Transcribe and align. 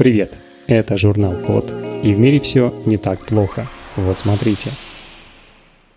Привет, 0.00 0.32
это 0.66 0.96
журнал 0.96 1.42
Код, 1.42 1.74
и 2.02 2.14
в 2.14 2.18
мире 2.18 2.40
все 2.40 2.72
не 2.86 2.96
так 2.96 3.26
плохо. 3.26 3.68
Вот 3.96 4.16
смотрите. 4.16 4.70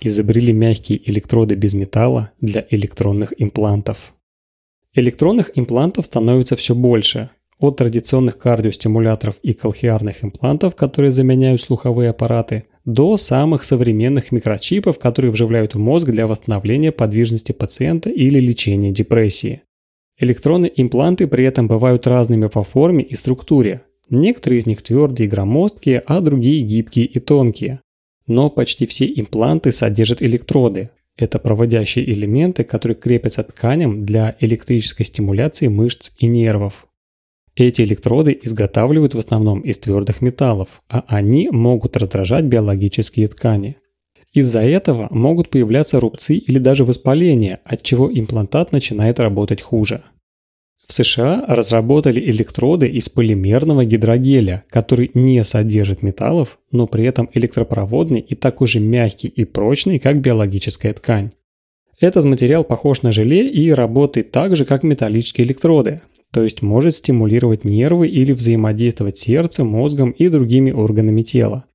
Изобрели 0.01 0.51
мягкие 0.51 1.09
электроды 1.09 1.55
без 1.55 1.73
металла 1.73 2.31
для 2.41 2.65
электронных 2.69 3.31
имплантов. 3.37 4.13
Электронных 4.93 5.51
имплантов 5.55 6.05
становится 6.05 6.57
все 6.57 6.75
больше. 6.75 7.29
От 7.59 7.77
традиционных 7.77 8.37
кардиостимуляторов 8.37 9.35
и 9.41 9.53
колхиарных 9.53 10.21
имплантов, 10.25 10.75
которые 10.75 11.13
заменяют 11.13 11.61
слуховые 11.61 12.09
аппараты, 12.09 12.65
до 12.83 13.15
самых 13.15 13.63
современных 13.63 14.33
микрочипов, 14.33 14.99
которые 14.99 15.31
вживляют 15.31 15.75
в 15.75 15.79
мозг 15.79 16.09
для 16.09 16.27
восстановления 16.27 16.91
подвижности 16.91 17.53
пациента 17.53 18.09
или 18.09 18.41
лечения 18.41 18.91
депрессии. 18.91 19.61
Электронные 20.17 20.73
импланты 20.75 21.25
при 21.25 21.45
этом 21.45 21.69
бывают 21.69 22.05
разными 22.05 22.47
по 22.47 22.63
форме 22.63 23.01
и 23.01 23.15
структуре. 23.15 23.83
Некоторые 24.09 24.59
из 24.59 24.65
них 24.65 24.81
твердые 24.81 25.27
и 25.27 25.29
громоздкие, 25.29 26.03
а 26.05 26.19
другие 26.21 26.61
гибкие 26.61 27.05
и 27.05 27.19
тонкие. 27.19 27.81
Но 28.27 28.49
почти 28.49 28.85
все 28.85 29.05
импланты 29.05 29.71
содержат 29.71 30.21
электроды. 30.21 30.89
Это 31.17 31.39
проводящие 31.39 32.09
элементы, 32.11 32.63
которые 32.63 32.95
крепятся 32.95 33.43
тканям 33.43 34.05
для 34.05 34.35
электрической 34.39 35.05
стимуляции 35.05 35.67
мышц 35.67 36.11
и 36.17 36.27
нервов. 36.27 36.87
Эти 37.55 37.83
электроды 37.83 38.37
изготавливают 38.41 39.13
в 39.13 39.19
основном 39.19 39.61
из 39.61 39.77
твердых 39.77 40.21
металлов, 40.21 40.81
а 40.89 41.05
они 41.07 41.49
могут 41.51 41.95
раздражать 41.97 42.45
биологические 42.45 43.27
ткани. 43.27 43.77
Из-за 44.33 44.61
этого 44.61 45.07
могут 45.11 45.51
появляться 45.51 45.99
рубцы 45.99 46.35
или 46.35 46.57
даже 46.57 46.83
воспаления, 46.83 47.59
от 47.63 47.83
чего 47.83 48.11
имплантат 48.11 48.71
начинает 48.71 49.19
работать 49.19 49.61
хуже. 49.61 50.01
В 50.87 50.93
США 50.93 51.45
разработали 51.47 52.19
электроды 52.19 52.87
из 52.87 53.07
полимерного 53.09 53.85
гидрогеля, 53.85 54.65
который 54.69 55.11
не 55.13 55.43
содержит 55.43 56.03
металлов, 56.03 56.59
но 56.71 56.87
при 56.87 57.05
этом 57.05 57.29
электропроводный 57.33 58.19
и 58.19 58.35
такой 58.35 58.67
же 58.67 58.79
мягкий 58.79 59.29
и 59.29 59.45
прочный, 59.45 59.99
как 59.99 60.19
биологическая 60.19 60.93
ткань. 60.93 61.31
Этот 61.99 62.25
материал 62.25 62.63
похож 62.63 63.01
на 63.01 63.11
желе 63.11 63.47
и 63.47 63.71
работает 63.71 64.31
так 64.31 64.55
же, 64.55 64.65
как 64.65 64.83
металлические 64.83 65.47
электроды, 65.47 66.01
то 66.33 66.43
есть 66.43 66.61
может 66.61 66.95
стимулировать 66.95 67.63
нервы 67.63 68.07
или 68.07 68.33
взаимодействовать 68.33 69.17
сердцем, 69.17 69.67
мозгом 69.67 70.11
и 70.11 70.27
другими 70.27 70.71
органами 70.71 71.21
тела. 71.21 71.65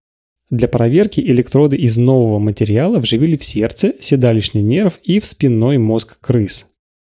Для 0.50 0.66
проверки 0.66 1.20
электроды 1.20 1.76
из 1.76 1.96
нового 1.96 2.38
материала 2.38 2.98
вживили 2.98 3.36
в 3.36 3.44
сердце, 3.44 3.94
седалищный 4.00 4.62
нерв 4.62 4.98
и 5.02 5.20
в 5.20 5.26
спинной 5.26 5.78
мозг 5.78 6.18
крыс. 6.20 6.66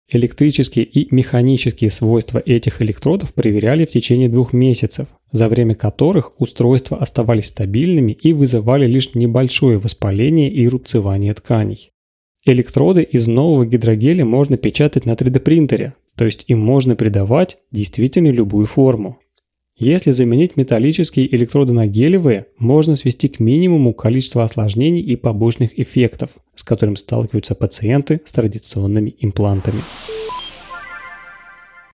Электрические 0.09 0.85
и 0.85 1.13
механические 1.13 1.91
свойства 1.91 2.39
этих 2.39 2.81
электродов 2.81 3.35
проверяли 3.35 3.87
в 3.87 3.89
течение 3.89 4.29
двух 4.29 4.53
месяцев, 4.53 5.09
за 5.33 5.49
время 5.49 5.75
которых 5.75 6.41
устройства 6.41 6.97
оставались 6.97 7.47
стабильными 7.47 8.13
и 8.13 8.33
вызывали 8.33 8.87
лишь 8.87 9.15
небольшое 9.15 9.79
воспаление 9.79 10.49
и 10.49 10.69
рубцевание 10.69 11.35
тканей. 11.35 11.91
Электроды 12.45 13.03
из 13.03 13.27
нового 13.27 13.67
гидрогеля 13.67 14.25
можно 14.25 14.57
печатать 14.57 15.07
на 15.07 15.15
3D 15.15 15.41
принтере, 15.41 15.95
то 16.15 16.25
есть 16.25 16.45
им 16.47 16.61
можно 16.61 16.95
придавать 16.95 17.59
действительно 17.73 18.31
любую 18.31 18.67
форму. 18.67 19.19
Если 19.79 20.11
заменить 20.11 20.57
металлические 20.57 21.35
электроды 21.37 21.75
на 21.75 21.87
гелевые, 21.87 22.47
можно 22.57 22.97
свести 22.97 23.29
к 23.29 23.41
минимуму 23.41 23.93
количество 23.93 24.43
осложнений 24.43 25.03
и 25.03 25.17
побочных 25.17 25.79
эффектов, 25.79 26.31
с 26.55 26.63
которым 26.63 26.97
сталкиваются 26.97 27.55
пациенты 27.55 28.23
с 28.25 28.33
традиционными 28.33 29.15
имплантами. 29.19 29.83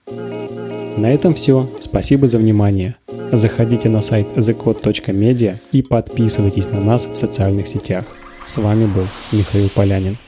На 0.06 1.10
этом 1.10 1.34
все. 1.34 1.68
Спасибо 1.80 2.28
за 2.28 2.38
внимание. 2.38 2.94
Заходите 3.32 3.88
на 3.88 4.00
сайт 4.00 4.28
thecode.media 4.36 5.58
и 5.72 5.82
подписывайтесь 5.82 6.68
на 6.68 6.80
нас 6.80 7.06
в 7.06 7.16
социальных 7.16 7.66
сетях. 7.66 8.04
С 8.46 8.58
вами 8.58 8.86
был 8.86 9.08
Михаил 9.32 9.68
Полянин. 9.68 10.18